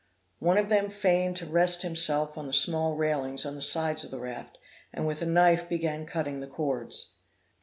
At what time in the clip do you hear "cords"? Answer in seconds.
6.47-7.19